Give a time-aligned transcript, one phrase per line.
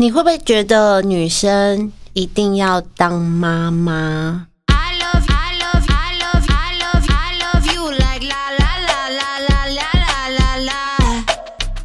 [0.00, 8.80] 你会不会觉得女生一定要当妈妈 i love i love i love i love i love you like la la
[8.88, 10.80] la la la la la la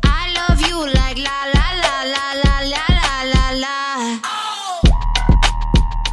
[0.03, 3.75] i love you like la la la la la la la la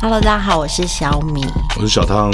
[0.00, 1.46] hello 大家好我是小米
[1.76, 2.32] 我是小汤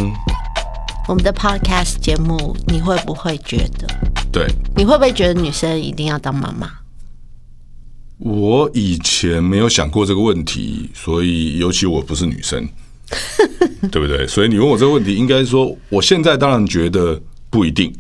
[1.07, 3.87] 我们的 podcast 节目你会不会觉得
[4.33, 6.78] 对你会不会觉得女生一定要当妈妈
[8.19, 12.69] 我以前没有想过这个问题，所以尤其我不是女生，
[13.91, 14.27] 对不对？
[14.27, 17.95] 所以你问我这个问题，应该说，我现在当然觉得不一定，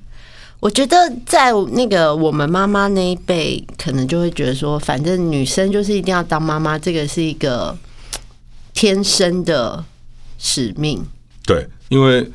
[0.60, 7.76] 我觉得在那个我们妈妈那一辈，可能就会觉得说，反正女生就是一定要当妈妈，这个是一个
[8.74, 9.84] 天生的
[10.36, 11.00] 使命。
[11.46, 12.28] 对，因为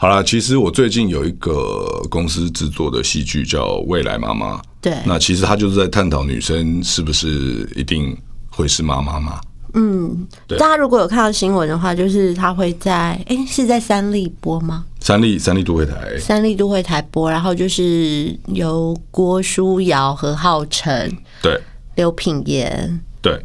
[0.00, 8.16] 好了，其实我最近有一个公司制作的戏剧叫《未来妈妈》，对，那其实他就是在探讨女生是不是一定
[8.48, 9.38] 会是妈妈嘛？
[9.74, 14.86] 嗯大家如果有看到新闻的话，就是他会在哎、是在三立播吗？
[15.00, 21.60] 三立三立都会台，三立都会台播，然后就是由郭书瑶、何浩晨、对。
[21.96, 23.38] 刘品言、对，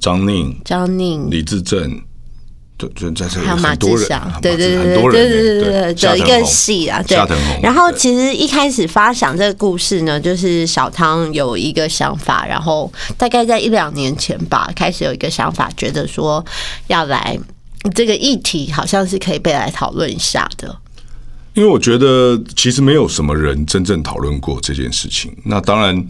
[0.00, 2.00] 张宁、张宁，李志正，
[2.76, 7.16] 对，就在这里还有马很多人，志祥啊，对对对对对对对一个戏啊，对。
[7.62, 16.44] 然后其实一开始发想这个故事呢，就是小汤有一个想法，然后大概在一两年前吧，开始有一个想法，觉得说
[16.88, 17.38] 要来
[17.94, 20.76] 这个议题好像是可以被来讨论一下的。
[21.54, 25.30] 因为我觉得其实没有什么人真正讨论过这件事情。
[25.44, 26.06] 那当然，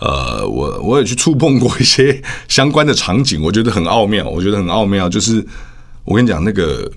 [0.00, 4.26] 呃，我我也去触碰过一些相关的场景，我觉得很奥妙。
[4.26, 5.46] 我觉得很奥妙，就是
[6.08, 6.90] 我跟你讲，那个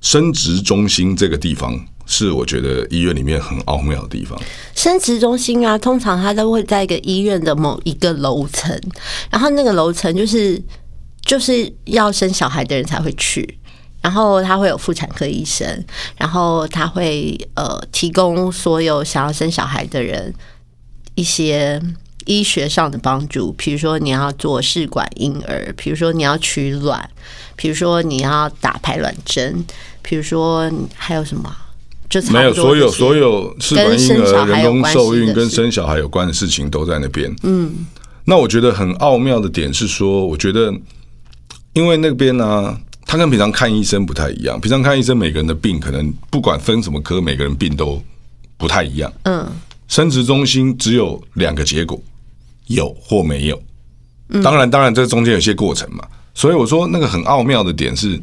[0.00, 1.76] 生殖中心这个地方，
[2.06, 4.40] 是我觉得医院里面很奥妙的地方。
[4.76, 8.80] 生殖中心啊，通常它都会在一个医院的某一个楼层，
[9.28, 10.62] 然后那个楼层就是
[11.22, 13.58] 就是要生小孩的人才会去，
[14.00, 15.84] 然后他会有妇产科医生，
[16.16, 20.32] 然后他会呃提供所有想要生小孩的人
[21.16, 21.82] 一些。
[22.26, 27.08] 医学上的帮助，比如说你要做试管婴儿，比如说你要取卵，
[27.56, 29.64] 比如说你要打排卵针，
[30.02, 31.50] 比如说还有什么？
[32.08, 37.34] 就是没有，所有所有试管婴儿、人工受孕跟生小孩有关的事情都在那边。
[37.42, 37.84] 嗯，
[38.24, 40.72] 那我觉得很奥妙的点是说，我觉得
[41.72, 44.60] 因为那边呢、他跟平常看医生不太一样。
[44.60, 48.00] 平常看医生，每个人的病可能不管分什么科，每个人病都
[48.56, 49.12] 不太一样。
[49.24, 49.44] 嗯，
[49.88, 52.00] 生殖中心只有两个结果，
[52.66, 53.62] 有或没有。
[54.42, 56.06] 当然，当然，这中间有些过程嘛。
[56.34, 58.20] 所以我说，那个很奥妙的点是，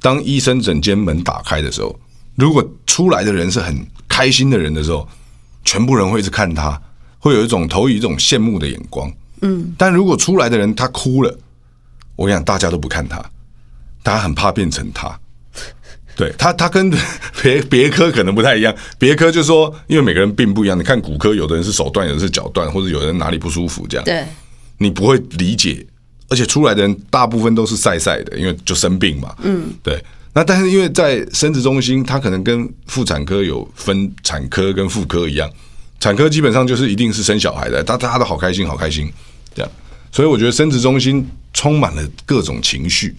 [0.00, 1.98] 当医生诊间门打开的时候，
[2.36, 3.74] 如果出来的人是很
[4.06, 5.08] 开心的人的时候，
[5.64, 6.80] 全部人会一直看他，
[7.18, 9.12] 会有一种投以一种羡慕的眼光。
[9.40, 11.38] 嗯，但如果出来的人他哭了，
[12.14, 13.18] 我跟你讲，大家都不看他，
[14.02, 15.18] 大家很怕变成他。
[16.18, 16.90] 对他，他跟
[17.40, 18.74] 别别科可能不太一样。
[18.98, 24.26] 别科就说，因为每个人病不一样，你看骨科，有的人是手断，有的是脚断，或者有人哪里不舒服，这样对，
[24.78, 25.86] 你不会理解。
[26.28, 29.34] 而且出来的人大部分都是晒晒的，因为就生病嘛。
[29.42, 29.98] 嗯，对。
[30.34, 35.48] 那但是因为在生殖中心，他可能跟妇产科有分产科跟妇科一样，
[36.00, 39.10] 产科基本上就是一定是生小孩的，大大家都好开心，好开心
[39.54, 39.70] 这样。
[40.12, 43.16] 所以我觉得生殖中心充满了各种情绪。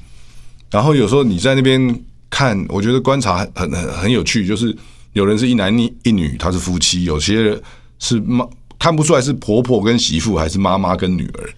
[0.69, 1.81] 然后有时候你在那边
[2.29, 4.75] 看，我觉得观察很很很很有趣，就是
[5.13, 7.61] 有人是一男一一女，他是夫妻；有些人
[7.99, 8.47] 是妈
[8.77, 11.49] 看不出来是婆婆跟媳妇，还是妈妈跟女儿。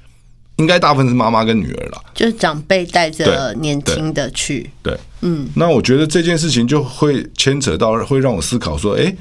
[0.58, 2.04] 应该大部分是妈妈跟女儿啦。
[2.14, 9.16] 就是长辈带着年轻的去，对，嗯，那我觉得这件事情就会牵扯到，会让我思考说，哎，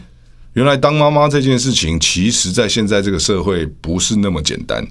[0.53, 4.87] 原来当妈妈这件事情，其实在现在这个社会不是那么简单。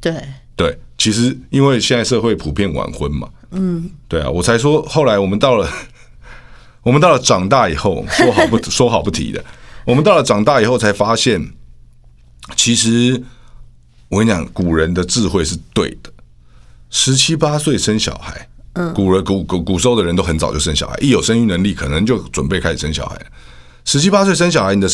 [0.00, 0.12] 对，
[0.56, 5.68] 对，其实因为现在社会普遍晚婚嘛，嗯，对啊，我才说后来我们到了，
[6.82, 9.44] 我们到了长大以后，说好不说好不提的，
[9.86, 11.52] 我们到了长大以后才发现，
[12.56, 13.22] 其实
[14.08, 16.12] 我跟你讲，古人的智慧是对的，
[16.90, 23.20] 十七八岁生小孩，嗯，古人古古古时候的人都很早就生小孩，一有生育能力，可能就准备开始生小孩。
[23.84, 24.88] 十七八岁生小孩，你的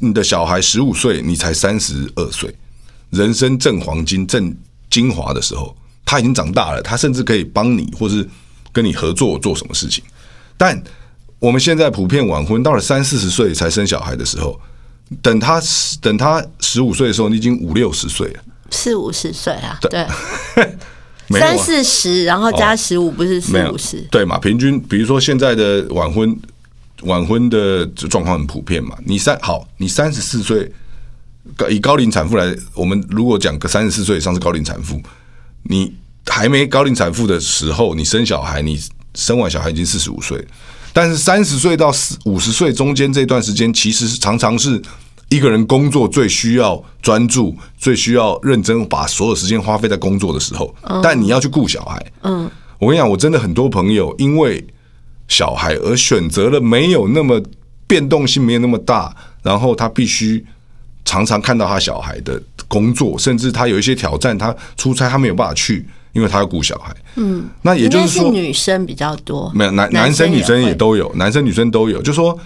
[0.00, 2.54] 你的小孩十五岁，你才三十二岁，
[3.10, 4.56] 人生正黄金、正
[4.88, 8.26] 精华的时候，他已经长大了，他甚至可以帮你，或是
[8.72, 10.02] 跟你合作做什么事情。
[10.56, 10.82] 但
[11.38, 14.58] 我们现在普遍晚婚，到了三四十岁才生小孩的时候，
[15.20, 15.60] 等他
[16.00, 20.16] 等他十五岁的时候，你已经五六十岁了，四五十岁啊，对， 啊
[21.30, 24.38] 三四十，然后加十五，不是四五十，对嘛？
[24.38, 26.38] 平均，比如说现在的晚婚，
[27.02, 28.96] 晚婚的状况很普遍嘛。
[29.04, 30.70] 你三好，你三十四岁，
[31.68, 35.02] 以高龄产妇来，我们如果讲个三十四岁以上是高龄产妇，
[35.68, 35.92] 你
[36.26, 38.80] 还没高龄产妇的时候，你生小孩，你
[39.14, 40.46] 生完小孩已经四十五岁，
[40.92, 44.80] 但是三十岁到四五十岁中间这段时间，其实是常常是
[45.28, 50.74] 一个人工作最需要专注、最需要认真，把所有时间花费在工作的时候。
[51.02, 54.64] 但你要去顾小孩，嗯，我跟你讲，我真的很多朋友因为
[55.28, 57.42] 小孩而选择了没有那么
[57.86, 60.44] 变动性没有那么大，然后他必须
[61.04, 66.94] 常常看到他小孩的工作，甚至他有一些挑战，他出差他没有办法去，因为他要顾小孩。
[67.16, 72.38] 嗯，那也就是说，女生比较多，没有男男生女生也都有，男生女生都有，就说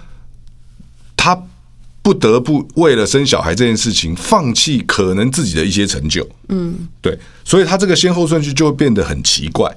[1.17, 1.41] 他
[2.03, 6.27] 不得不为了生小孩这件事情，放弃可能自己的一些成就。
[6.49, 9.71] 嗯，对，所以他这个先后顺序就会变得很奇怪，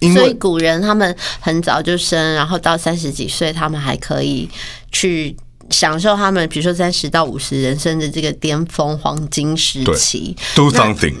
[0.00, 4.48] 因所以为古人他们很早就生，然后到三十几岁，他们还可以
[4.92, 5.34] 去
[5.72, 10.36] 享受他们，比如说三十到五十人生的这个巅峰黄金时期。
[10.54, 11.14] do something，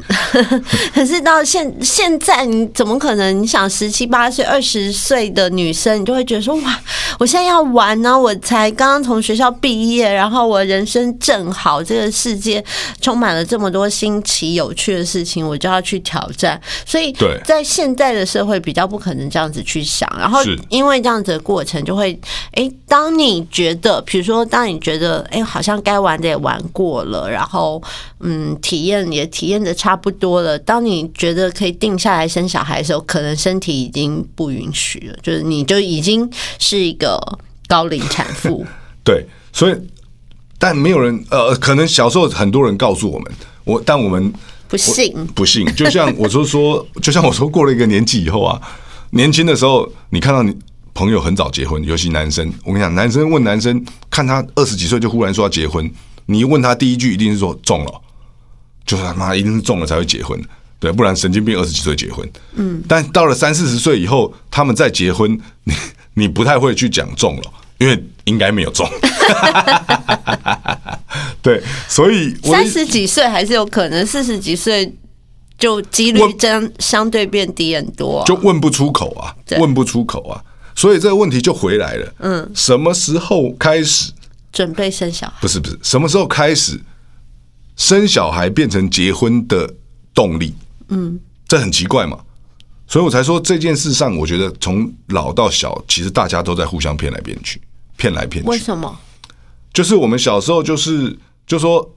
[0.94, 3.42] 可是到现现在，你怎么可能？
[3.42, 6.80] 你想十七八岁、二十岁的女生，你就会觉得说哇，
[7.18, 12.62] 我现在要玩呢、我才刚刚从学校毕业，然后我人生正好，这个世界
[13.00, 16.60] 充满了这么多新奇有趣的事情，我就要去挑战。
[16.84, 17.14] 所以
[17.44, 22.18] 在现在的社会比较不可能这样子去想，然后因为这样子的过程，就会
[22.52, 27.82] 哎，当你觉得，比如说，当你觉得哎，好像该玩的也玩过了，然后
[28.20, 36.28] 嗯，体验也体验的差不多了，当你觉得可以定下来生小孩的时候，可能身体已经不允许了，就是你就已经
[36.58, 37.18] 是一个
[37.66, 38.64] 高龄产妇。
[39.04, 39.76] 对，所以
[40.58, 43.32] 但没有人呃，可能小时候很多人告诉我们，
[43.64, 44.32] 我但我们
[44.68, 48.60] 不信，不信，就像我说说，就像我说过了一个年纪以后啊，
[49.10, 50.56] 年轻的时候，你看到你
[50.94, 55.90] 朋友很早结婚，尤其男生，我跟你讲，男生问男生，看他二十几岁就忽然说要结婚，
[56.26, 58.00] 你一问他第一句一定是说中了，
[58.84, 60.38] 就是他妈一定是中了才会结婚，
[60.78, 65.74] 对，不然神经病二十几岁结婚，嗯，但到了三四十岁以后，他们再结婚，你
[66.14, 67.42] 你不太会去讲中了，
[67.78, 68.86] 因为应该没有中，
[71.40, 74.94] 对，所以三十几岁还是有可能，四十几岁
[75.58, 80.42] 就几率我真相对变低很多啊、就问不出口啊对，问不出口啊，
[80.74, 82.14] 所以这个问题就回来了。
[82.18, 84.12] 嗯，什么时候开始？
[84.52, 85.34] 准备生小孩。
[85.40, 86.80] 不是不是，什么时候开始
[87.76, 89.74] 生小孩变成结婚的
[90.14, 90.54] 动力？
[90.88, 92.18] 嗯，这很奇怪嘛。
[92.86, 97.60] 所以我才说这件事上，我觉得从老到小，其实大家都在互相骗来骗去，
[97.96, 98.50] 骗来骗去。
[98.50, 98.98] 为什么？
[99.72, 101.94] 就是我们小时候就是就说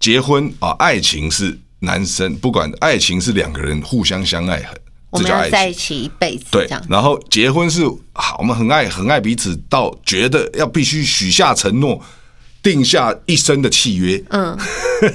[0.00, 4.76] 结婚啊，爱情是男生不管爱情是两个人互相相爱，很
[5.14, 5.72] 我们这叫爱情要在一。
[5.72, 7.82] 起一辈子，对，然后结婚是
[8.12, 12.02] 好，我们很爱很爱彼此，到觉得要必须许下承诺，
[12.62, 14.22] 定下一生的契约。
[14.30, 14.58] 嗯，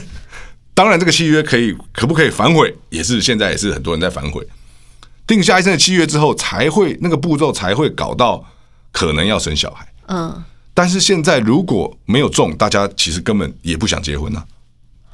[0.74, 4.48] 当然这个契约可以可不可以反悔，也是现在也是很多人在反悔。
[5.28, 8.44] 定下一生的契约之后，才会那个步骤才会搞到
[8.92, 9.86] 可能要生小孩。
[10.08, 10.44] 嗯，
[10.74, 14.46] 但是现在如果没有中，大家其实根本也不想结婚啊。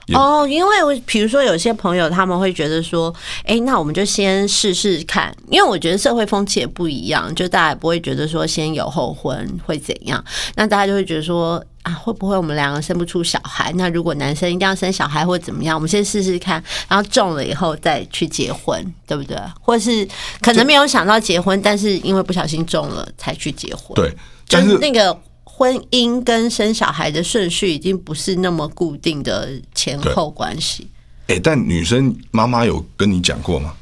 [0.07, 3.13] 也哦，因为我比如说有些朋友他们会觉得说，
[3.43, 10.23] 哎，那我们就先试试看，因为我觉得社会风气也不一样，就大家也不会觉得说先有后婚会怎样，
[10.55, 13.71] 那大家就会觉得说啊，会不会我们两个生不出小孩？
[13.75, 19.37] 那如果男生一定要生小孩或怎么样，我们先试试看，然后中了以后再去结婚，对不对？
[19.59, 20.07] 或是
[20.41, 24.09] 可能没有想到结婚，但是因为不小心中了才去结婚，对，
[24.47, 25.15] 就但是那个
[25.57, 30.87] 婚姻跟生小孩的顺序已经不是那么固定的前后关系。
[31.27, 33.73] 哎、但女生妈妈有跟你讲过吗？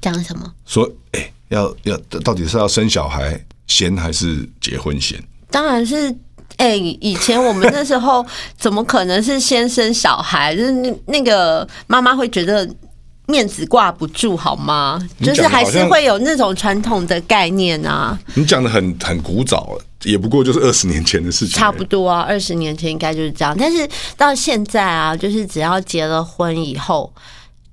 [0.00, 0.52] 讲什么？
[0.66, 5.22] 说，哎、要要到底是要生小孩先还是结婚先？
[5.50, 6.14] 当然是。
[6.56, 8.26] 哎、以前我们那时候
[8.58, 10.54] 怎么可能是先生小孩？
[10.54, 12.68] 就是那那个妈妈会觉得
[13.26, 15.00] 面子挂不住，好吗？
[15.22, 21.58] 就是还是会有那种传统的概念啊，你讲的很很古早，也不过就是二十年前的事情。
[21.58, 23.54] 差不多啊，二十年前应该就是这样。
[23.58, 27.12] 但是到现在啊，就是只要结了婚以后，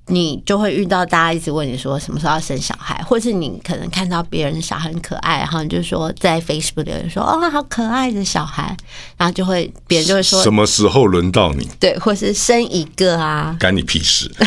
[0.07, 8.75] 你就会遇到大家一直问你说什么时候要生小孩，或是你可能看到别人小孩很可爱，然后你就说在 Facebook 留言说哦好可爱的小孩，
[9.17, 11.67] 然后就会别人就会说什么时候轮到你？
[11.79, 13.55] 对，或是生一个啊。
[13.59, 14.31] 干你屁事！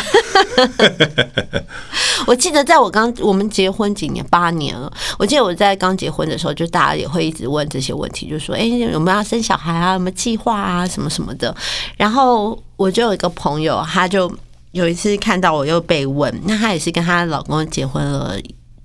[2.26, 4.93] 我记得在我刚我们结婚几年，八年了。
[5.19, 9.95] 我记得我在刚结婚的时候，就大家也会一直问这些问题，就说：“哎、有没有要生小孩啊？
[9.95, 10.87] 有没有计划啊？
[10.87, 11.55] 什么什么的。”
[11.97, 14.31] 然后我就有一个朋友，他就
[14.73, 18.41] 有一次看到我又被问，那她也是跟她老公结婚了。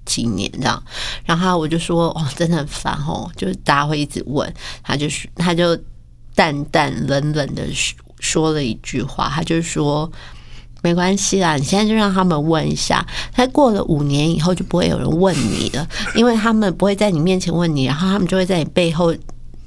[0.07, 0.83] 几年这样，
[1.25, 5.75] 然后我就说哦，真的很烦哦，就是大家会一直问，他就是他就
[6.35, 10.07] 淡淡冷冷的说说了一句话，他就说
[10.83, 19.11] 没关系啦，你现在就让他们问一下，他过了五年以后就不会有人问你了，因为他们不会在你面前问你，然后他们就会在你背后。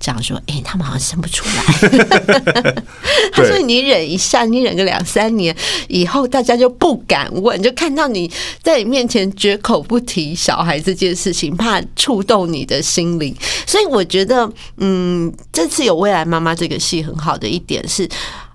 [0.01, 2.83] 讲说，哎、他们好像生不出来。
[3.33, 5.55] 他说：“你忍一下，你忍个两三年
[5.89, 8.31] 以后，大家就不敢问，就看到你
[8.63, 13.35] 在你面前绝口不提小孩这件事情，怕触动你的心灵。
[13.67, 18.09] 所以我觉得，嗯，这次有《未来妈妈》这个戏很好的一点是，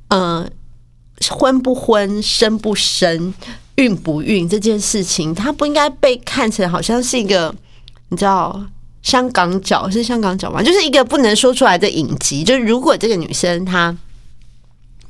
[0.10, 0.48] 呃，
[1.30, 3.34] 婚不婚、生不生、
[3.76, 7.54] 孕不孕这件事情，它不应该被看成好像是一个，
[8.10, 8.62] 你知道。
[9.04, 10.64] 香港脚是香港脚吗？
[10.64, 12.44] 就是一个不能说出来的隐疾。
[12.44, 13.96] 就是如果这个女生她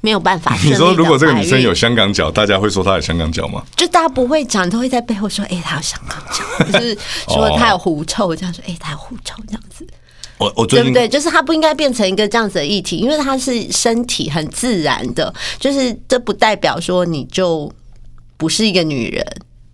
[0.01, 3.63] 没有办法，你说如果这个女生有，香港脚，大家会说她有香港脚吗？
[3.77, 6.97] 就大家不会讲，都会在背后说：“哎、她有香港脚。”就是
[7.29, 9.87] 说她有狐臭，这样说：“哎、她有狐臭。”这样子，
[10.67, 11.07] 对不对？
[11.07, 17.71] 就是她不应该变成一个这样子的议题，因为她是身体很自然的，就是这不代表说你就
[18.35, 19.25] 不是一个女人。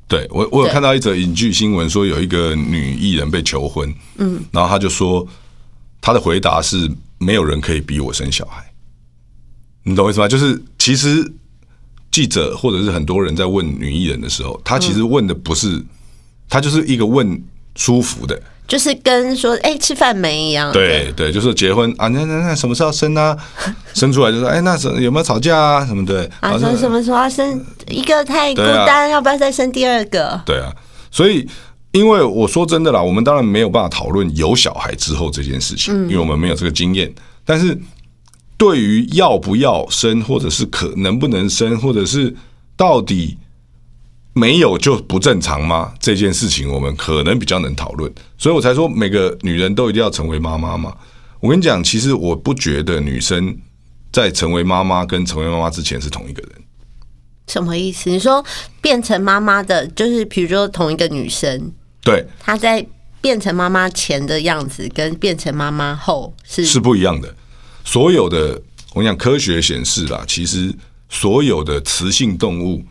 [0.09, 5.25] 对我，我有看到一则影剧新闻，说有一个女艺人被求婚，嗯，然后她就说，
[6.01, 6.89] 她的回答是
[7.19, 8.73] 没有人可以逼我生小孩，
[9.83, 10.27] 你懂我意思吗？
[10.27, 11.31] 就是其实
[12.11, 15.79] 记者或者是很多人在问女艺人的时候，她其实问的不是，
[16.49, 17.39] 她就是一个问
[17.75, 23.35] 舒服的，就是跟说“哎、吃饭没”一样，对对，就是结婚啊，那那那什么时候生啊？
[23.93, 25.85] 生出来就说，哎，那什有没有吵架啊？
[25.85, 30.39] 什么的啊，说什么时候要生一个太孤单，要不要再生第二个？
[30.45, 30.71] 对啊，
[31.09, 31.45] 所以
[31.91, 37.11] 因为我说真的啦，我们当然没有办法讨论有小孩之后这件事情，因为我们没有这个经验。
[37.43, 37.75] 但是
[38.55, 42.31] 对于要不要生，或者是可能不能生，或者是
[42.77, 43.35] 到底
[44.39, 45.93] 没有就不正常吗？
[45.99, 50.95] 这件事情我们可能比较能讨论，所以我才说每个女人都一定要成为妈妈嘛。
[51.41, 53.57] 我跟你讲，其实我不觉得女生
[54.11, 56.51] 在成为妈妈跟成为妈妈之前是同一个人。
[57.47, 58.09] 什么意思？
[58.09, 58.43] 你说
[58.81, 61.71] 变成妈妈的，就是比如说同一个女生，
[62.03, 62.85] 对，她在
[63.21, 67.35] 变成妈妈前的样子，跟变成妈妈后是是不一样的。
[67.83, 68.61] 所有的，
[68.93, 70.73] 我讲科学显示啦，其实
[71.09, 72.83] 所有的雌性动物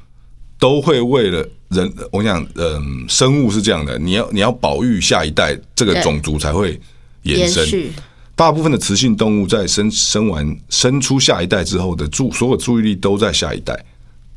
[0.59, 6.81] 都会为了人，我想，嗯，生物是这样的，你要你要保育下一代，这个种族才会
[7.23, 7.69] 延伸。
[7.71, 7.91] 延。
[8.35, 13.85] 大部分的雌性动物在生生完生出下一代之后的注所有注意力都在下一代，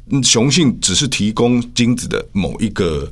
[0.10, 3.12] 嗯，雄性只是提供精子的某一个。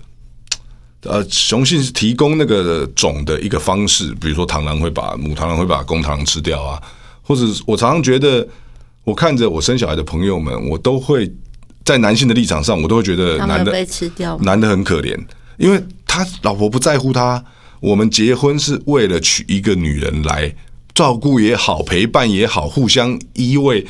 [1.03, 6.83] 呃，雄性是提供那个种的一个方式，比如说螳螂会把母螳螂会把公螳螂吃掉啊，
[7.21, 8.45] 或者我常常觉得，
[9.05, 11.31] 我看着我生小孩的朋友们，我都会
[11.89, 13.73] 在男性的立场上，我都会觉得男的？
[14.41, 15.17] 男的很可怜，
[15.57, 17.43] 因为他老婆不在乎他。
[17.79, 20.53] 我们结婚是为了娶一个女人来
[20.93, 23.83] 照顾也好，陪伴也好，互相依偎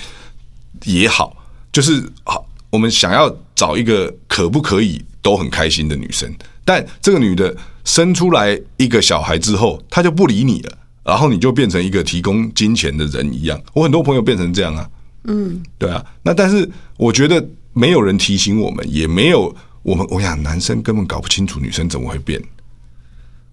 [0.85, 1.35] 也好，
[1.73, 6.33] 就是好，我们想要找一个可不可以都很开心的女生。
[6.63, 7.53] 但这个女的
[7.83, 13.61] 生出来一个小孩之后，她就不理你了，然后你就变成一个提供金钱的人一样。
[13.73, 14.89] 我很多朋友变成这样啊，
[15.25, 16.01] 嗯，对啊。
[16.23, 22.41] 那但是我觉得没有人提醒我们，也没有我们，我想男生根本搞不清楚女生怎么会变。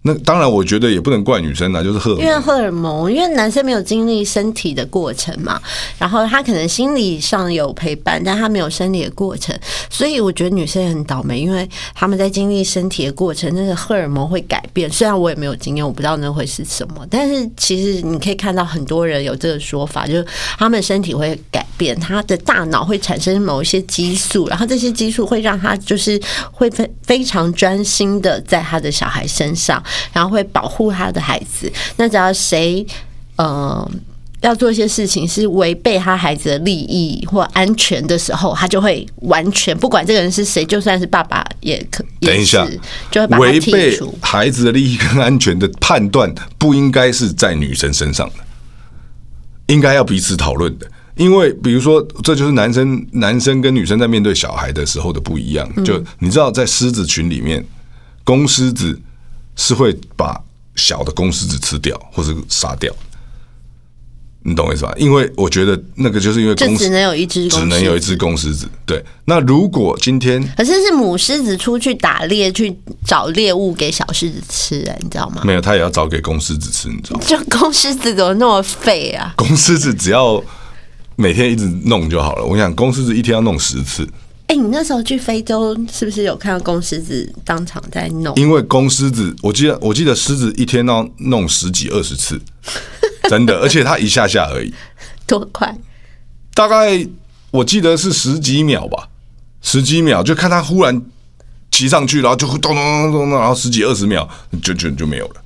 [0.06, 2.12] 那当然，我觉得也不能怪女生啦，就是荷。
[2.12, 5.60] 因为荷尔蒙，因为男生没有经历身体的过程嘛，
[5.98, 9.58] 然后他可能心理上有陪伴，但他没有生理的过程，
[9.90, 14.88] 所以我觉得女生也很倒霉，因为他们在经历身体的过程，那个荷尔蒙会改变。
[14.88, 26.20] 虽然我也没有经验，我不知道那会是什么，但是其实你可以看到很多人有这个说法，就是他们身体会改变，他的大脑会产生某一些激素，然后这些激素会让他就是
[26.52, 31.70] 会非非常专心的在他的小孩身上，然后会保护他的孩子。
[31.96, 32.86] 那只要谁
[33.36, 33.90] 呃
[34.42, 42.78] 要做一些事情是违背他孩子的利益或安全的时候，他就会完全不管这个人是谁，就算是爸爸也可也等一下是
[43.10, 43.98] 就会违背。
[44.20, 48.34] 孩子的利益跟安全的判断，不应该是在女生身上的，
[49.66, 50.86] 应该要彼此讨论的。
[51.16, 55.66] 因为比如说，这就是男生男生跟女生在面对小孩的时候的不一样。
[55.82, 57.64] 就你知道，在狮子群里面，
[58.22, 59.00] 公狮子
[59.56, 60.40] 是会把
[60.76, 62.94] 小的公狮子吃掉或者杀掉。
[64.48, 64.94] 你懂我意思吧？
[64.96, 68.68] 因为我觉得那个就是因为公就只能有一只公狮子只能有一只公狮子。
[68.84, 72.72] 对，那如果今天可是是母狮子出去打猎去
[73.04, 75.42] 找猎物给小狮子吃、哎，你知道吗？
[75.44, 77.24] 没有，它也要找给公狮子吃，你知道吗？
[77.26, 79.34] 就公狮子怎么那么废啊？
[79.36, 80.40] 公狮子只要
[81.16, 82.44] 每天一直弄就好了。
[82.44, 84.08] 我想公狮子一天要弄十次，
[84.48, 88.34] 哎、你那时候去非洲是不是有看到公狮子当场在弄？
[88.36, 92.40] 因为公狮子，我记得我记得狮子一天要弄十几二十次，
[93.28, 94.72] 真的，而且它一下下而已，
[95.26, 95.76] 多快？
[96.54, 97.06] 大概
[97.50, 99.08] 我记得是十几秒吧，
[99.60, 101.02] 十几秒，就看它忽然
[101.72, 104.28] 骑上去，然后就咚咚咚咚咚，然后十几二十秒
[104.62, 105.42] 就就就没有了。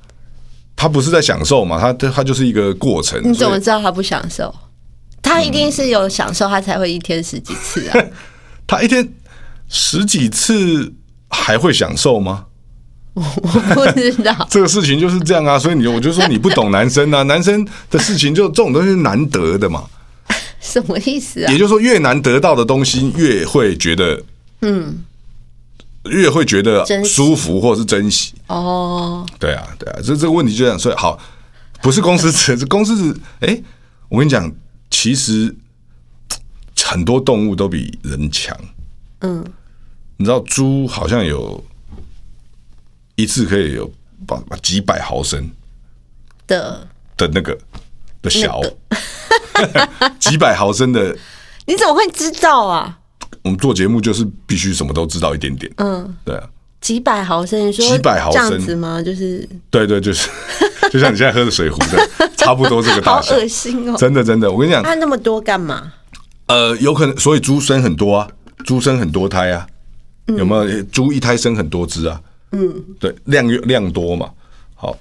[0.75, 1.79] 他不是在享受嘛？
[1.79, 3.19] 他他他就是一个过程。
[3.23, 4.53] 你怎么知道他不享受？
[5.21, 7.99] 他一定是有享受，他才会一天十几次啊。
[8.71, 9.05] 他一天
[9.67, 10.93] 十几次
[11.29, 12.45] 还会享受吗？
[13.13, 13.21] 我
[13.75, 19.83] 不知道，这个事情就是这样啊，所以你我就说你不懂男生啊， 男生的事情就这种东西是难得的嘛。
[20.61, 21.57] 什么意思啊也？
[21.57, 24.23] 就是说，越难得到的东西，越会觉得，
[24.61, 25.03] 嗯，
[26.05, 28.33] 越会觉得舒服或是珍惜。
[28.47, 30.79] 哦，对啊，对啊，这这个问题就这样。
[30.79, 31.19] 所以好，
[31.81, 33.61] 不是公司指， 是公司是，哎，
[34.07, 34.49] 我跟你讲，
[34.89, 35.53] 其实
[36.91, 38.53] 很多动物都比人强。
[39.21, 39.41] 嗯，
[40.17, 41.63] 你知道猪好像有
[43.15, 43.89] 一次可以有
[44.27, 45.49] 把把几百毫升
[46.47, 47.57] 的，的那个
[48.21, 48.59] 的小
[49.57, 51.15] 那， 几百毫升的。
[51.65, 52.99] 你怎么会知道啊？
[53.41, 55.71] 我们做节目就是必须什么都知道一点点。
[55.77, 56.43] 嗯，对啊，
[56.81, 59.01] 几百毫升，你说几百毫升吗？
[59.01, 60.27] 就是对对，就是
[60.91, 63.35] 就像你现在喝的水壶的，差不多这个大小。
[63.35, 63.95] 恶心哦！
[63.97, 65.93] 真的真的，我跟你讲，按那么多干嘛？
[66.51, 68.27] 呃，有可能，所以猪生很多啊，
[68.65, 69.65] 猪生很多胎啊，
[70.27, 70.83] 有没有？
[70.91, 74.29] 猪一胎生很多只啊，嗯，对，量越量多嘛，
[74.75, 74.97] 好，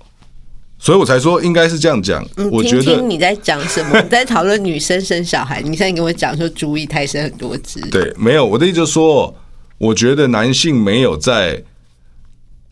[0.78, 2.24] 所以我才说应该是这样讲。
[2.52, 3.98] 我觉得听听你在讲什么？
[4.00, 9.34] 你在讨论女生生小孩，你现在跟我讲说猪一胎生很多只，对，没有我的意思就是说，
[9.78, 11.62] 我觉得男性没有在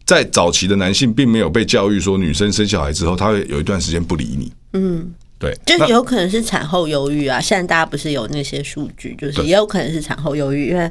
[0.07, 4.53] 在早期的男性并没有被教育说，女生生小孩之后，他会有一段时间不理你。
[4.75, 7.41] 嗯，对，那就有可能是产后忧郁啊。
[7.41, 10.91] 现在大家不是有那些数据，就是也有可能是产后忧郁，因为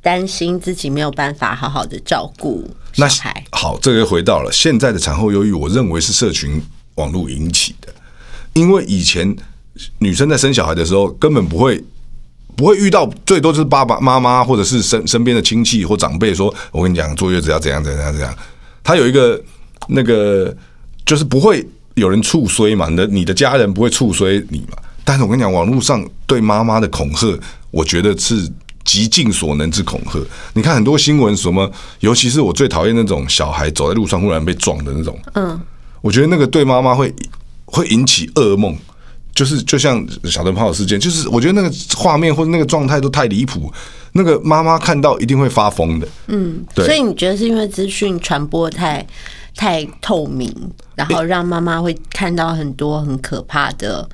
[0.00, 2.62] 担心自己没有办法好好的照顾
[2.92, 3.44] 小那孩。
[3.52, 6.62] 好，这个又回到了现在的产后忧郁，我认为是社群
[6.94, 7.92] 网络引起的，
[8.54, 9.36] 因为以前
[9.98, 11.82] 女生在生小孩的时候根本不会。
[12.56, 18.36] 不会遇到，最多就是爸爸妈妈或者是身身边的亲戚或长辈说：“我跟你讲，坐月子要怎样怎样怎样。”
[18.82, 19.40] 他有一个
[19.86, 20.52] 那个，
[21.06, 21.64] 就是不会
[21.98, 24.76] 有人触衰嘛，你的你的家人不会触衰你嘛。
[25.04, 27.38] 但是我跟你讲，网络上对妈妈的恐吓，
[27.70, 28.46] 我觉得是
[28.84, 30.18] 极尽所能之恐吓。
[30.52, 35.58] 你看很多新闻，什么，尤其是我最讨厌那种小孩走在路上忽然被撞的那种，嗯，
[36.02, 37.14] 我觉得那个对妈妈会
[37.64, 38.76] 会引起噩梦，
[39.34, 43.72] 就是就像小灯泡事件，就是我觉得那个画面或者那个状态都太离谱，
[44.12, 46.06] 那个妈妈看到一定会发疯的。
[46.26, 46.84] 嗯，对。
[46.84, 49.06] 所以你觉得是因为资讯传播太
[49.58, 50.54] 太透明，
[50.94, 54.08] 然后让妈妈会看到很多很可怕的。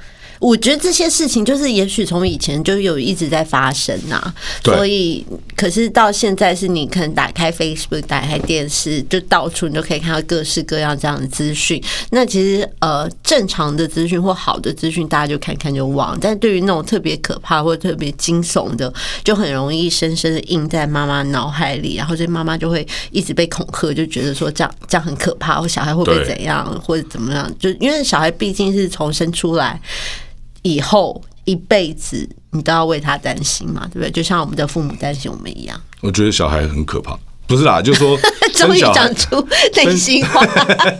[0.44, 5.24] 我觉得这些事情就是，也许从以前就有一直在发生呐、对所以
[5.56, 11.82] 可是到现在是你可能打开 Facebook、打开电视，就到处你都可以看到各式各样这样的资讯。
[12.10, 16.14] 那其实呃，正常的资讯或好的资讯，大家就看看就忘。
[16.20, 18.92] 但对于那种特别可怕或者特别惊悚的，
[19.24, 27.50] 就很容易深深的印在妈妈脑海里，然后这妈妈就会一直被恐吓，就觉得说这样这样很可怕，或小孩会不会怎样，或者怎么样？
[27.58, 29.80] 就因为小孩毕竟是从生出来
[30.64, 34.10] 以后一辈子，你都要为他担心嘛，对不对？
[34.10, 35.80] 就像我们的父母担心我们一样。
[36.00, 38.18] 我觉得小孩很可怕，不是啦，就是说
[38.56, 39.46] 终于讲出
[39.76, 40.44] 内心话，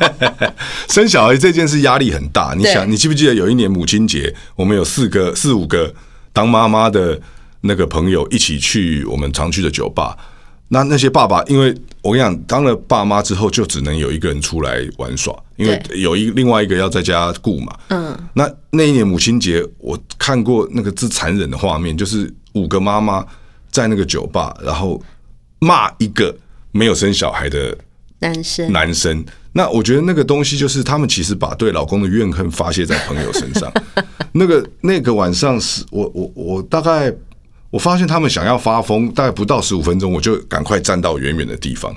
[0.89, 2.55] 生小孩这件事压力很大。
[2.57, 5.95] 你想，你记不记得有一年母亲节，我们有四个、四五个
[6.33, 7.21] 当妈妈的
[7.63, 10.17] 那个朋友一起去我们常去的酒吧。
[10.75, 17.79] 那那些爸爸，因为我跟你讲，当了爸妈之后，就只能有一个人出来玩耍，因为有一另外一个要在家顾嘛。
[17.91, 23.25] 嗯，那那一年母亲节，我看过那个最残忍的画面，就是五个妈妈
[23.71, 25.01] 在那个酒吧，然后
[25.61, 26.37] 骂一个
[26.73, 27.79] 没有生小孩的
[28.19, 29.25] 男生男生。
[29.53, 33.73] 那我觉得那个东西就是他们其实把对老公的怨恨发泄在朋友身上。
[34.33, 37.15] 那个那个晚上是我我我大概
[37.75, 41.93] 我发现他们想要发疯，大概不到十五分钟，我就赶快站到远远的地方。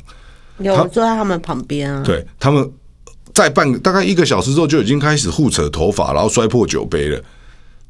[0.57, 2.01] 有坐在他们旁边啊。
[2.03, 2.67] 对他们
[3.31, 7.21] 在半个大概一个小时之后就已经开始互扯头发，然后摔破酒杯了。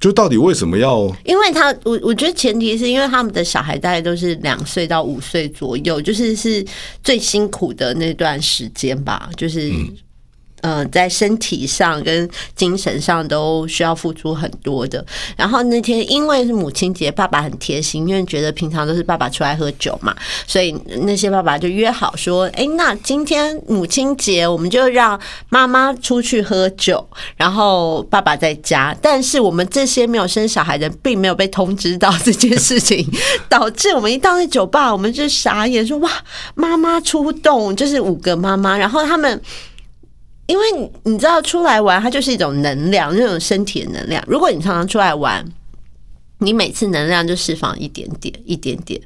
[0.01, 1.09] 就到底为什么要？
[1.23, 6.65] 因为他，我我觉得前提是因为他们的小孩大概都是两岁到五岁左右，就是是
[7.01, 9.71] 最辛苦的那段时间吧，就是。
[10.67, 15.05] 呃，在身体上跟精神上都需要付出很多的。
[15.37, 20.13] 然后那天因为是母亲节，爸爸很贴心，因为觉得平常都是爸爸出来喝酒嘛，
[20.45, 28.93] 所以那些爸爸就约好说：“哎，那今天母亲节我们就让妈妈出去喝酒，然后爸爸在家。
[29.01, 33.09] 但是我们这些没有生小孩的，并没有被通知到这件事情，
[33.47, 36.11] 导致我们一到那酒吧，我们就傻眼，说哇，
[36.55, 39.41] 妈妈出动，就是五个妈妈，然后他们。
[40.47, 44.23] 因为你知道，出来玩它就是一种能量，那种身体的能量。
[44.27, 45.45] 如果你常常出来玩，
[46.39, 49.01] 你每次能量就释放一点点、一点点，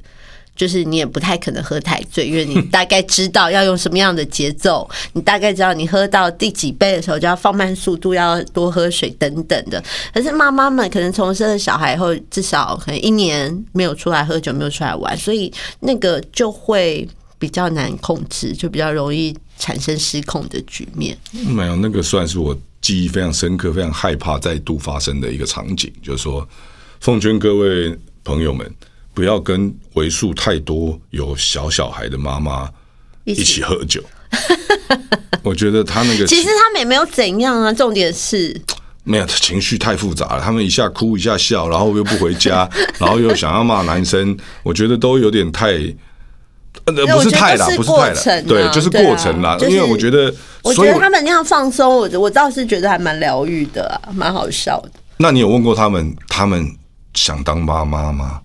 [0.54, 9.82] 就是你也不太可能喝太醉，因为你大概知道要用什么样的节奏，你大概知道你喝到第几杯的时候就要放慢速度，要多喝水等等的。
[10.12, 17.08] 可是妈妈们可能从生了小孩后，至少可能一年没有出来喝酒，没有出来玩，所以那个就会
[17.42, 21.18] 比较难控制，就比较容易产生失控的局面。
[21.48, 26.48] 没有那个算是我记忆非常深刻、非常害怕再度发生的一个场景，就是说，
[27.00, 28.72] 奉劝各位朋友们
[29.12, 32.70] 不要跟为数太多有小小孩的妈妈
[33.24, 34.00] 一起喝酒。
[35.42, 38.56] 我觉得他那个其实他们也没有怎样啊，重点是
[39.02, 45.92] 没有情绪太复杂了，他们一下哭一下笑，然后又不回家， 然后又想要骂男生，我觉得都有点太。
[46.84, 49.56] 呃，不是太啦，觉得是不是太啦，对，就是过程啦。
[49.60, 54.90] 因为我觉得，我觉得他们那样放松，我我倒是觉得还蛮疗愈的、啊，蛮好笑的。
[55.18, 56.66] 那你有问过他们，他们
[57.14, 58.40] 想当妈妈吗？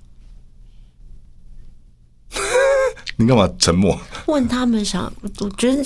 [3.17, 3.99] 你干嘛沉默？
[4.27, 5.83] 问他们想，我觉得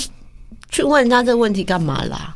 [0.69, 2.35] 去问人家这个问题干嘛啦？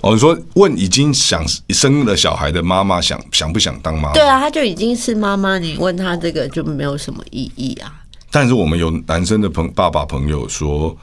[0.00, 4.12] 哦，你说问已经想生了小孩的妈妈想想不想当妈妈？
[4.12, 8.02] 对啊，他就已经是妈妈，你问他这个就没有什么意义啊。
[8.34, 10.96] 但是我们有男生的朋爸爸朋友说，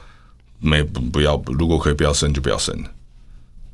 [0.58, 2.90] 没不不要，如果可以不要生就不要生了，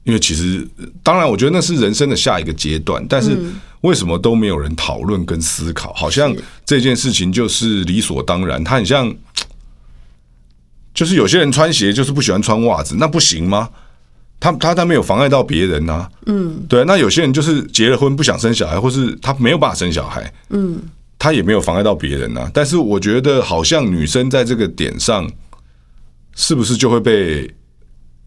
[0.04, 0.64] 因为其实
[1.02, 3.36] 当然，我觉得那是人生的下一个阶段，但是
[3.80, 5.92] 为什么都没有人讨论跟思考？
[5.92, 6.32] 好像
[6.64, 9.12] 这件事情就是理所当然，它很像，
[10.94, 13.68] 就是有些人穿鞋就是不喜欢穿袜子，那不行吗？
[14.38, 16.84] 他他他没有妨碍到别人呐、嗯，对。
[16.84, 20.80] 那有些人就是结了婚不想生小孩，或是他没有办法生小孩，嗯，
[21.18, 25.28] 他也没有妨碍到别人呐、但是我觉得好像女生在这个点上，
[26.36, 27.52] 是不是就会被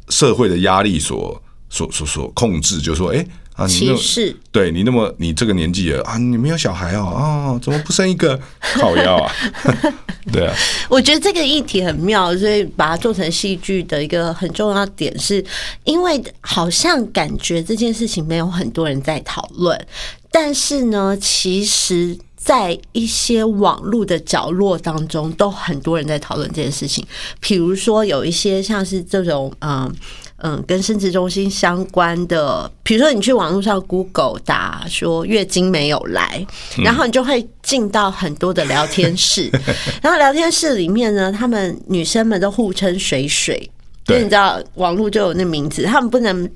[0.10, 2.82] 社会的压力所所所所控制？
[2.82, 3.26] 就说，哎、
[3.56, 8.38] 啊，你那么歧视对你那么你这个年纪了啊，你没有小孩哦，哦，怎么不生一个？
[8.60, 9.32] 靠腰啊，
[10.34, 10.54] 对啊，
[10.90, 15.42] 我觉得这个议题很妙，所以把它做成戏剧的一个很重要点是，
[15.86, 19.88] 因为好像感觉这件事情没有很多人在讨论，
[20.30, 22.18] 但是呢，其实。
[22.44, 27.06] 在一些网络的角落当中，都很多人在讨论这件事情。
[27.40, 29.94] 比如说，有一些像是这种嗯
[30.38, 36.44] 嗯跟生殖中心相关的，比如说你去网络上 Google 打说月经没有来，
[36.84, 39.48] 然后你就会进到很多的聊天室，
[40.02, 43.70] 然后聊天室里面呢，他们女生们都互称水水，因
[44.06, 46.50] 对为你知道网络就有那名字，他们不能。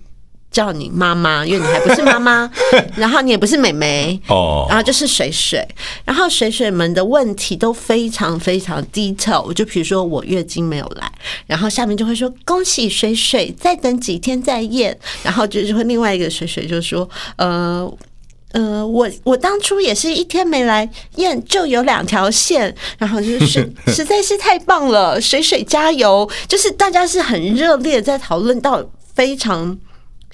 [0.55, 2.49] 叫你妈妈，因为你还不是妈妈，
[2.95, 5.67] 然后你也不是妹妹，哦然后就是水水，
[6.05, 9.51] 然后水水们的问题都非常非常 detail。
[9.51, 11.11] 就比如说我月经没有来，
[11.45, 17.93] 然后下面就会说恭喜水水，再等几天再验，然后就是会另外一个水水就说呃。
[18.51, 26.29] 呃，我我当初也是一天没来验就有两条线，然后就是 实在是太棒了，水水加油！
[26.47, 28.81] 就是大家是很热烈在讨论到
[29.13, 29.77] 非常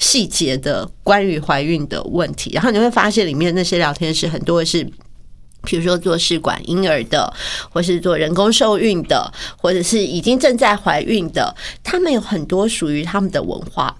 [0.02, 4.86] 细节的关于怀孕的问题，然后你会发现里面那些聊天室很多是。
[5.64, 7.32] 比如说做试管婴儿的，
[7.70, 13.96] 或是做人工受孕的，或者是已经正在怀孕的，他们有很多属于他们的文化，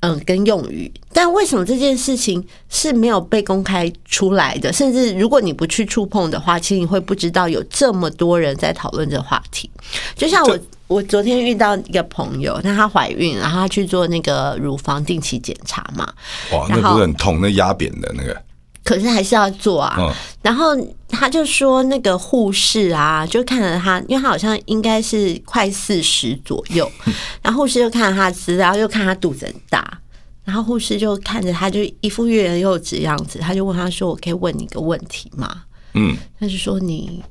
[0.00, 0.92] 嗯，跟用语。
[1.14, 4.70] 但为什么这件事情是没有被公开出来的？
[4.70, 9.70] 甚至如果你不去触碰的话，其实你会不知道有这么多人在讨论这话题。
[10.14, 16.12] 就像我，我昨天遇到一个朋友，那她怀孕，然后她去做那个乳房定期检查嘛，
[16.52, 18.42] 哇，那然后不是很痛，那压扁的那个，
[18.82, 19.96] 可是还是要做啊。
[19.98, 20.10] 嗯。
[20.42, 20.74] 然后
[21.08, 26.90] 她就说，那个护士啊，就看着她，因为她好像应该是快四十左右，
[27.42, 30.00] 然后护士就看着他的资料，又看她肚子很大，
[30.44, 35.64] 然后护士就看着他，就一副欲言又止的样子，他就问他说：“我可以问你一个问题吗？
[35.92, 37.22] 嗯？”他就说：“你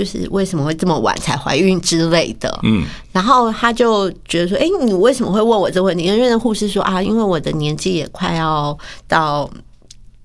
[0.00, 9.50] 就是为什么会这么晚才怀孕之类的？”嗯，然后他就觉得说：“哎、你为什么会问我这个问题？”因为那护士说：“啊，因为我的年纪也快要到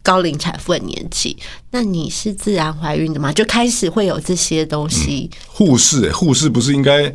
[0.02, 1.36] 高龄产妇的年纪，
[1.72, 5.30] 那你是自然怀孕的吗？”就开始会有这些东西。
[5.48, 7.14] 护士、欸，护士不是应该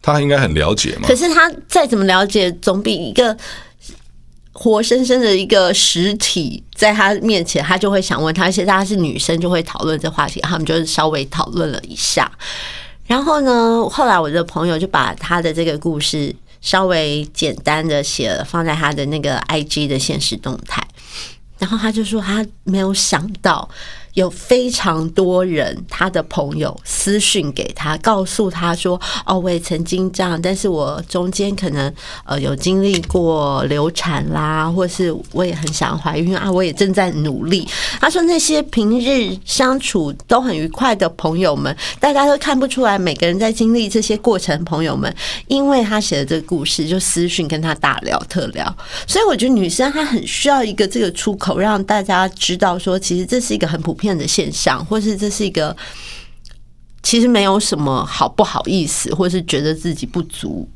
[0.00, 1.14] 他应该很了解吗可？
[1.14, 3.36] 是他再怎么了解，总比一个
[4.60, 8.42] 活生生的一个实体在他面前，他就会想问他。
[8.42, 12.28] 而且大家是女生，就会讨论这话题，他们就稍微讨论了一下。
[13.06, 20.84] 然后呢，后来我的朋友就把他的这个故事稍微简单的写了，放在他的那个 IG 的现实动态。
[21.58, 23.68] 然后他就说，他没有想到
[24.18, 31.92] 有非常多人，他的朋友私讯给他，告诉他说：“哦，我也曾经这样，但是我中间可能
[32.24, 37.66] 呃有经历过流产啦，或是我也很想怀孕啊，我也正在努力。”
[38.00, 44.58] 他说：“那些平日相处都很愉快的朋友们，大家都看不出来每个人在经历这些过程。
[44.64, 45.14] 朋友们，
[45.46, 48.76] 因为他写的这个故事，就私讯跟他大聊特聊，
[49.06, 55.76] 所以我觉得女生她很需要一个这个出口，让大家知道说，其实这是一个很普遍的现象，或是这是一个
[57.02, 60.68] 其实没有什么好不好意思，或是觉得自己不足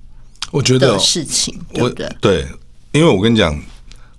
[0.51, 2.17] 我觉得事情，对我不对？
[2.21, 2.47] 对，
[2.93, 3.59] 因为我跟你讲，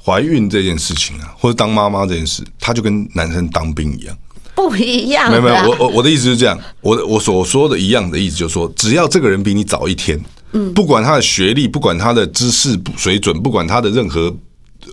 [0.03, 4.17] 怀孕这件事情啊，或者当妈妈这件事，它就跟男生当兵一样。
[4.55, 10.19] 不一样没有没有，我我我的意思是这样，我的我所说的一样的意思就是说，只要这个人比你早一天，
[10.51, 14.35] 嗯，不管他的学历，不管他的知识水准，不管他的任何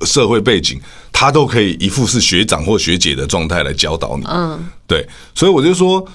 [0.06, 0.80] 社会背景，
[1.12, 4.24] 他都可以一副是学长或学姐的状态来教导你。
[4.28, 6.06] 嗯，对，所以我就说，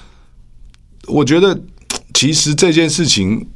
[1.06, 1.58] 我觉得
[2.14, 3.46] 其实这件事情，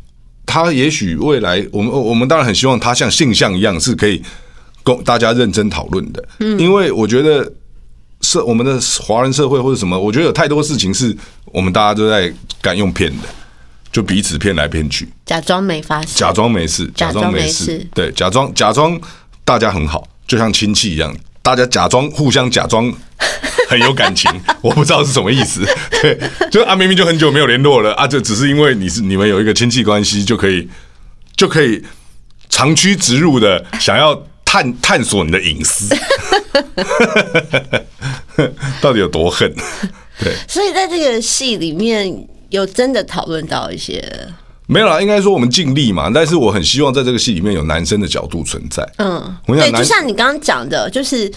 [0.47, 4.23] 他也许未来，我们我们当然很希望他像性向一样是可以
[4.83, 7.53] 供大家认真讨论的，嗯，因为我觉得。
[8.23, 12.31] 社我们的华人社会或者什么，我觉得有太多事情是我们大家都在
[12.61, 13.29] 敢用骗的，
[13.91, 19.01] 就彼此骗来骗去，假装没发现，假装没事，假装没事，对，假装假装
[19.43, 21.13] 大家很好，就像亲戚一样，
[21.43, 22.89] 大家假装互相假装
[23.69, 24.31] 很有感情，
[24.63, 25.67] 我不知道是什么意思，
[26.01, 26.17] 对，
[26.53, 30.69] 就啊明明就很久没有联络了啊，就只是因为你是你们有一个亲戚关系，就可以
[31.35, 31.85] 就可以
[32.49, 35.89] 长驱直入的想要探探索你的隐私，
[38.81, 39.53] 到底有多恨？
[40.23, 44.01] 对，所以在这个戏里面有真的讨论到一些，
[44.71, 48.89] 没有啦，应该说我们尽力嘛，但是我很希望在这个戏里面有男生的角度存在。
[48.99, 51.29] 嗯，对，我想男就像你刚刚讲的，就是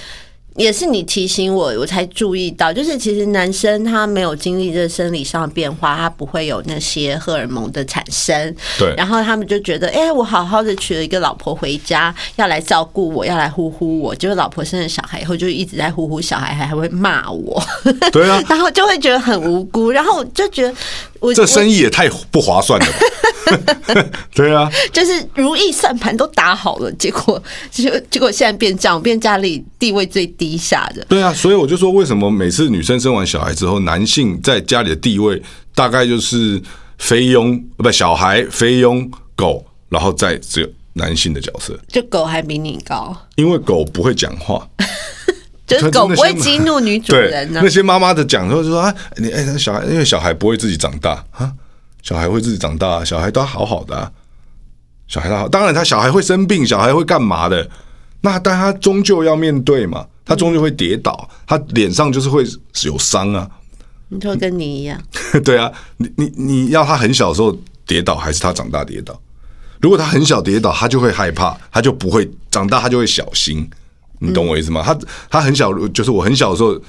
[0.56, 8.56] 也是你提醒我，我才注意到，就是其实男生他没有经历这生理上的变化，他不会有那些荷尔蒙的产生。
[8.78, 17.60] 对然后他们就觉得，哎、我好好的娶了一个老婆回家，要来照顾我，要来呼呼我，结果老婆生了小孩以后，就一直在呼呼小孩，还还会骂我，
[18.12, 20.76] 对啊， 然后就会觉得很无辜，然后我就觉得
[21.24, 24.06] 我这生意也太不划算了吧？
[24.36, 31.06] 对啊，就是如意算盘都打好了，结果结果结果现在变这样，变家里地位最低下的。
[31.08, 35.42] 对啊，所以我就说，为什么每次女生生完小孩之后，男性在家里的地位
[35.74, 36.62] 大概就是
[36.98, 44.68] 菲佣，呃不，小孩、菲佣、狗，然后再只有男性的角色，就狗还比你高，因为狗不会讲话。
[45.74, 51.52] 就是狗不会激怒女主人，呢、那些妈妈的讲说就说啊，你哎，那小孩因为小孩不会自己长大啊，
[52.02, 54.12] 小孩会自己长大啊，小孩都好好的、啊，
[55.08, 57.70] 小孩都好，当然他小孩会生病，小孩会干嘛的，
[58.22, 62.46] 那但他终究要面对嘛，他终究会跌倒，他脸上就是会
[62.84, 63.50] 有伤啊，
[64.10, 65.02] 你说跟你一样，
[65.44, 69.20] 对啊，你你你要他很小的时候跌倒，还是他长大跌倒？
[69.82, 73.70] 如果他很小跌倒，他就会害怕，他就不会长大，他就会小心。
[74.26, 74.82] 你懂我意思吗？
[74.86, 74.98] 他
[75.30, 76.80] 他很小，就是我很小的时候，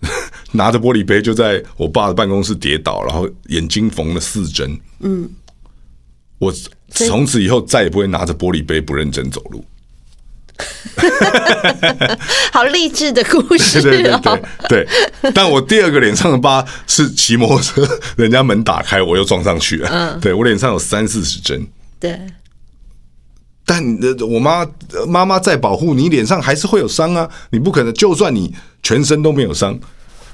[0.52, 4.78] 拿着玻璃杯就在我爸的办公室跌倒，然后眼睛缝了四针。
[5.00, 5.28] 嗯，
[6.38, 6.52] 我
[6.88, 9.64] 从此以后再也不会拿着玻璃杯不认真走路。
[12.52, 14.12] 好励志的故事 对对。
[14.68, 14.86] 对
[15.22, 19.88] 对，但我第二个脸上的疤是骑摩托车，人家门打开，我又撞上去了。
[19.90, 21.66] 嗯，对我脸上有三四十针。
[21.98, 22.20] 对，
[23.66, 27.28] 但呃我妈呃妈妈在保护你，脸上还是会有伤啊！
[27.50, 29.78] 你不可能，就算你全身都没有伤，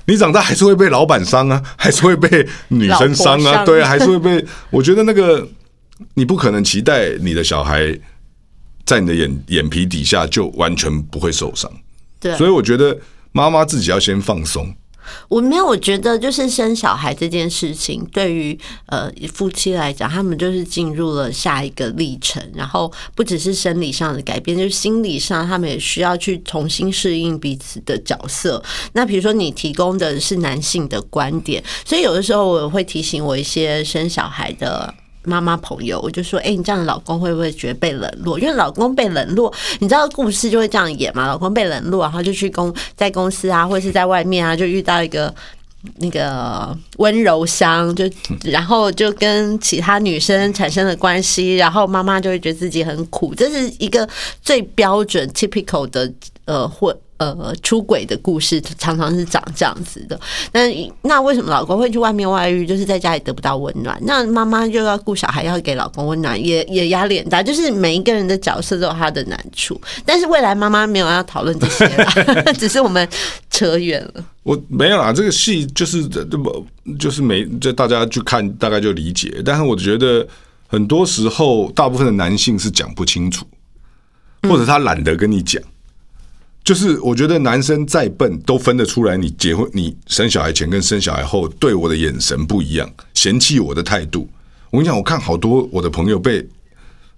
[0.06, 4.44] 你长大还是会被老板伤啊， 还是会被女生伤啊，对啊，还是会被。
[4.70, 5.46] 我觉得那个
[6.14, 7.96] 你不可能期待你的小孩
[8.84, 11.70] 在你的眼眼皮底下就完全不会受伤，
[12.18, 12.98] 对，所以我觉得
[13.30, 14.74] 妈妈自己要先放松。
[15.28, 28.62] 我没有，我觉得就是生小孩这件事情，对于呃夫妻来讲，他们就是进入了下一个历程，然后不只是生理上的改变，就是心理上，他们也需要去重新适应彼此的角色。
[28.92, 34.92] 那比如说你提供的是男性的观点，所以有的时候我会提醒我一些生小孩的。
[35.24, 38.38] 妈妈朋友，我就说，哎、你这样的老公会不会觉得被冷落？
[38.38, 41.26] 因为老公被冷落，你知道故事就会这样演嘛。
[41.26, 45.34] 老公被冷落，然后就去公在公司啊，或者是在外面啊，就遇到一个
[45.98, 48.04] 那个温柔乡，就
[48.44, 54.08] 然后就跟其他女生产生了关系，然后妈妈就会觉得自己很苦，这是一个
[54.42, 56.10] 最标准 typical 的
[56.50, 60.18] 呃婚呃出轨的故事，常常是长这样子的。
[60.52, 60.60] 那
[61.02, 62.66] 那为什么老公会去外面外遇？
[62.66, 67.40] 就是在家里得不到温暖，那妈妈就要顾小孩，要给老公温暖，也也压力很大。
[67.40, 72.12] 就是每一个人的角色都有他的难处，但是未来妈妈没有要讨论这些啦，
[72.58, 73.08] 只是我们
[73.48, 74.24] 扯远了。
[74.42, 76.66] 我没有啦，这个戏就是这么
[76.98, 80.26] 就是没就大家去看大概就理解，但是我觉得
[80.66, 83.46] 很多时候大部分的男性是讲不清楚，
[84.48, 85.62] 或者他懒得跟你讲。
[86.62, 94.28] 就是我觉得男生再笨都分得出来，你结婚你生小孩前跟生小孩后对我的眼神不一样，嫌弃我的态度。
[94.70, 96.46] 我跟你讲，我看好多我的朋友被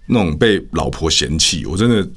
[0.06, 2.08] 那种被老婆嫌弃，我真的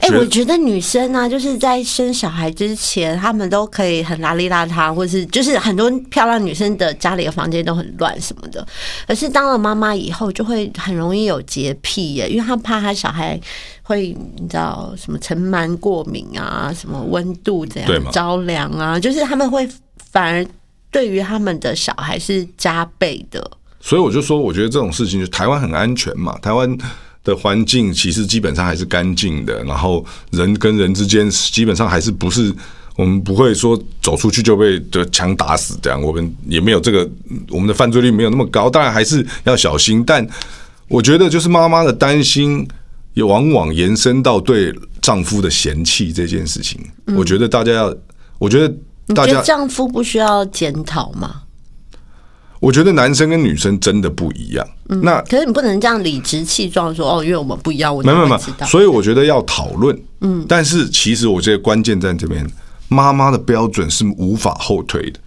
[0.00, 8.66] 哎、觉得我觉得女生呢、就是在生小孩之前，她们都可以很邋里邋遢，或是就是很多漂亮女生的家里的房间都很乱什么的。
[9.06, 13.40] 可是当了妈妈以后，就会很容易有洁癖耶，因为她怕她小孩
[13.82, 19.68] 会你知道什么尘螨过敏啊，什么温度怎样着凉啊，就是他们会
[20.10, 20.46] 反而
[20.90, 23.50] 对于他们的小孩是加倍的。
[23.80, 26.76] 所以我就说，我觉得这种事情，就台湾很安全嘛，台湾
[27.26, 32.50] 的环境其实基本上还是干净的，然后人跟人之间基本上还是不是
[32.96, 37.06] 我们不会说走出去就被的枪打死这样，我们也没有这个，
[37.50, 40.26] 我们的犯罪率没有那么高，当然还是要小心，但
[40.88, 42.66] 我觉得就是妈妈的担心。
[43.16, 46.78] 也往往延伸到对丈夫的嫌弃这件事情，
[47.16, 47.96] 我觉得大家要，
[48.38, 48.68] 我觉得
[49.14, 51.44] 大家你觉得丈夫不需要检讨吗？
[52.66, 54.68] 我觉得男生跟女生真的不一样。
[54.88, 59.96] 那可是你不能这样理直气壮说哦，因为我们不一样，我没有没有，所以我觉得要讨论。
[60.22, 62.44] 嗯，但是其实我觉得关键在这边，
[62.88, 65.20] 妈妈的标准是无法后退的。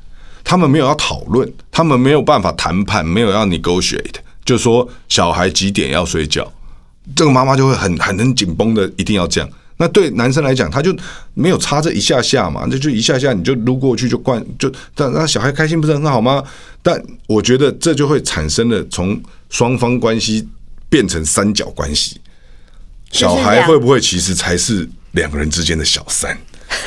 [0.43, 6.51] 他们没有要讨论，他们没有办法谈判，没有要 negotiate，就说小孩几点要睡觉，
[7.15, 9.49] 这个妈妈就会很很很紧绷的，一定要这样。
[9.81, 10.93] 那对男生来讲，他就
[11.33, 16.43] 没有差这一下下嘛，那就一下下你就撸过去就灌就，但那小孩开心不是很好吗？
[16.83, 19.17] 但我觉得这就会产生了从
[19.49, 20.45] 双方关系
[20.89, 22.19] 变成三角关系，
[23.09, 26.37] 小孩两会不会其实才是两个人之间的小三？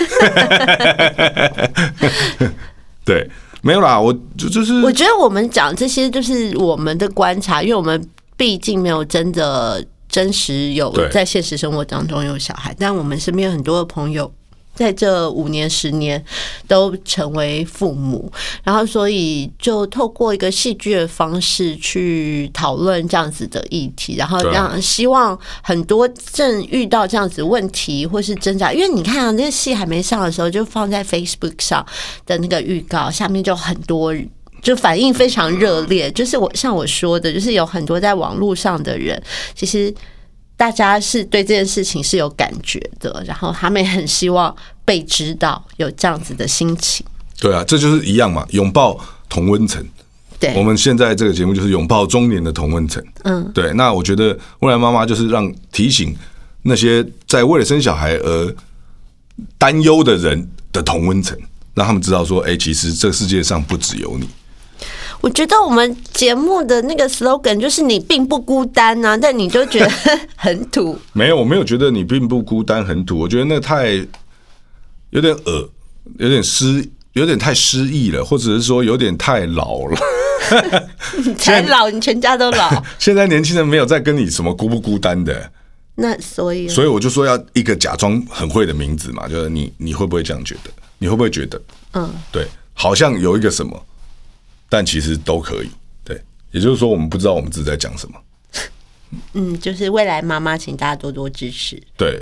[3.05, 3.29] 对，
[3.63, 14.33] 没有啦，我就就是我觉得我们讲这些就是我们的观察，因为我们毕竟没有真的真实有在现实生活当中有小孩，但我们身边很多的朋友。
[14.75, 16.25] 在这五年、十年
[16.67, 18.33] 都成为父母，
[18.65, 31.85] 然后所以就透过一个戏剧的方式去讨论这样子的议题，然后让希望很多正遇到这样子问题或是挣扎，因为你看啊，那个戏还没上的时候就放在 Facebook 上
[32.25, 34.15] 的那个预告下面就很多
[34.63, 39.21] 就反应非常热烈，就是我像我说的，就是有很多在网络上的人，
[39.55, 39.93] 其实
[40.57, 47.05] 大家是对这件事情是有感觉的，然后他们也很希望被知道有这样子的心情。
[47.41, 48.97] 对啊，这就是一样嘛，拥抱
[49.29, 49.85] 同温层。
[50.39, 53.05] 对，我们现在这个节目就是拥抱中年的同温层。
[53.25, 53.73] 嗯，对。
[53.75, 56.17] 那我觉得未来妈妈就是让提醒
[56.63, 58.55] 那些在为了生小孩而
[59.59, 61.37] 担忧的人的同温层，
[61.75, 64.29] 让他们知道说，哎、其实这个世界上不只有你。
[65.23, 69.91] 我觉得我们节目的那个 slogan 就是“你并不孤单”啊，但你就觉得
[70.37, 70.99] 很土。
[71.13, 73.19] 没有，我没有觉得你并不孤单，很土。
[73.19, 74.05] 我觉得那太
[75.11, 75.71] 有点恶，
[76.19, 79.99] 有点失，有点太失意了，或者是说有点太老了。
[81.25, 85.51] 你才老，你全家都老，现在年轻人没有在跟你什么孤不孤单的，
[85.95, 90.71] 那所以所以我就说要一个假装很会的名字嘛，就是你你会不会这样觉得？
[90.99, 91.63] 你会不会觉得？
[91.93, 93.81] 嗯，对，好像有一个什么，
[94.73, 95.69] 但其实都可以。
[96.03, 96.19] 对，
[96.51, 98.19] 也就是说，我们不知道我们自己在讲什么。
[99.35, 101.79] 嗯，就是未来妈妈，请大家多多支持。
[101.95, 102.19] 对，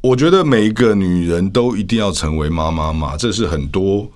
[0.00, 4.10] 我觉得每一个女人都一定要成为妈妈嘛，这是很多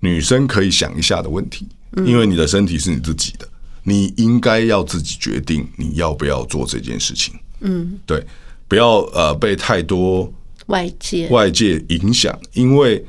[0.00, 1.68] 女生可以想一下的问题。
[2.06, 3.46] 因为你的身体是你自己的，
[3.82, 7.34] 你应该要自己决定你要不要做这件事情。
[7.60, 8.26] 嗯，对，
[8.66, 10.32] 不要呃被太多
[10.68, 13.04] 外界外界影响，因为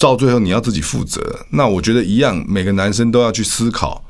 [0.00, 1.46] 到最后你要自己负责。
[1.50, 4.02] 那我觉得一样，每个男生都要去思考，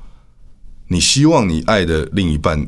[0.89, 2.67] 你希望你爱的另一半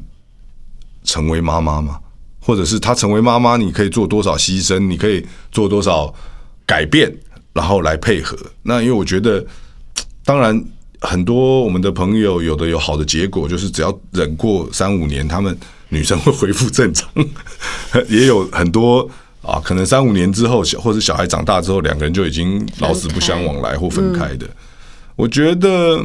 [1.04, 2.00] 成为妈妈吗？
[2.40, 4.80] 或者是她成为妈妈，你可以做多少牺牲？
[4.80, 6.12] 你可以做多少
[6.66, 7.16] 改变，
[7.52, 8.36] 然后来配合？
[8.64, 9.46] 那因为我觉得，
[10.24, 10.60] 当然
[11.00, 15.56] 很多我们的朋友有的有好的结果，就是只要忍过三五年，他们
[15.90, 17.08] 女生会恢复正常。
[18.10, 19.08] 也有很多
[19.42, 24.48] 啊，可能三五年之后，小或者小孩长大之后，两个人就已经老死不相往来或分开的。
[25.16, 26.02] 我觉得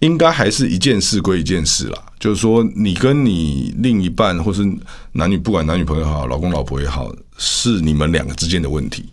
[0.00, 4.66] 应该还是一件事归一件事啦，就是说你跟你另一半或是
[5.12, 9.04] 男女不管男女朋友也好，老公老婆也好，是你们两个之间的问题。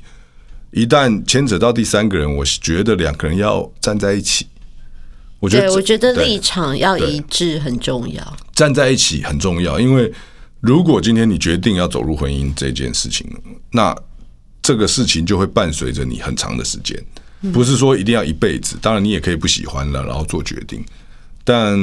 [0.71, 4.47] 一旦牵扯到第三个人，我觉得两个人要站在一起。
[5.39, 8.37] 我觉得我觉得立场要一致很重要。
[8.53, 10.11] 站在一起很重要，因为
[10.65, 13.29] 如果今天你决定要走入婚姻这件事情，
[13.69, 13.95] 那
[14.63, 16.99] 这个事情就会伴随着你很长的时间，
[17.53, 18.75] 不是说一定要一辈子。
[18.81, 20.83] 当然，你也可以不喜欢了，然后做决定。
[21.43, 21.77] 但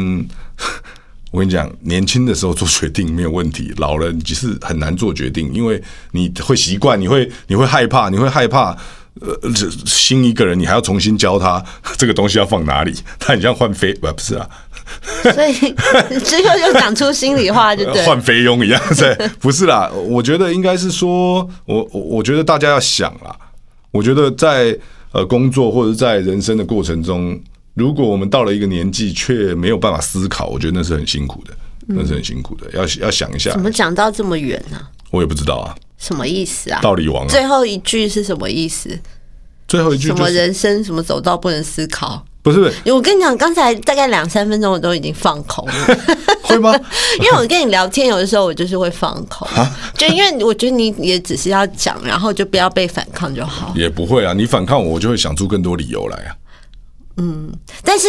[1.30, 5.80] 我跟你讲，年轻的时候做决定没有问题，老了你是很难做决定，因为
[6.10, 8.76] 你会习惯，你会你会害怕，你会害怕。
[9.20, 11.62] 呃，这新一个人，你还要重新教他
[11.98, 14.48] 这个东西要放哪里，他很像换飞，不不是啊，
[15.22, 15.52] 所以
[16.20, 18.02] 之后就讲出心里话，就对。
[18.06, 19.90] 换菲佣一样，对，不是啦。
[19.90, 23.36] 我觉得应该是说，我我我觉得大家要想啦。
[23.90, 24.76] 我觉得在
[25.12, 27.38] 呃工作或者在人生的过程中，
[27.74, 31.54] 如果我们到了一个年纪却没有办法思考，我觉得那是很辛苦的，
[31.88, 32.70] 那是很辛苦的。
[32.72, 34.80] 要要想一下怎，么讲到这么远呢、
[35.10, 35.74] 我也不知道啊。
[35.98, 36.80] 什么意思啊？
[36.80, 38.98] 道理王啊，最后一句是什么意思？
[39.68, 42.24] 最后一句什么人生什么走到不能思考？
[42.42, 45.98] 不是不是我跟你讲，刚才大概两三分钟我都已经放空了，
[46.42, 46.74] 会吗？
[47.20, 49.46] 因为我跟你聊天，有的时候我就是会放空，
[49.96, 53.72] 就因为我觉得你也只是要讲，然后就不要被反抗就好。
[53.76, 56.34] 也不会啊，你反抗我，我就会想出更多理由来啊。
[57.18, 57.52] 嗯
[57.84, 58.08] 但是，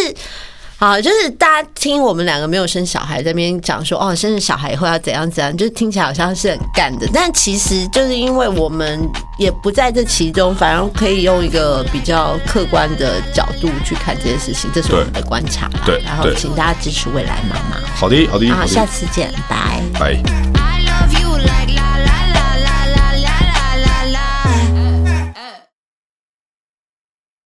[0.84, 9.00] 好，就是大家听我们两个没有生小孩在那边讲说，哦，生了小孩以后要怎样怎样，就是听起来好像是很干的，但其实就是因为我们
[9.38, 15.84] 也不在这其中，反而可以用一个比较客观的角度去看这件事情，这是我们的观察啦。
[15.86, 17.78] 对然后请大家支持未来妈妈。
[17.96, 19.82] 好的，好的，好，下，次见，拜。
[19.98, 20.73] 拜。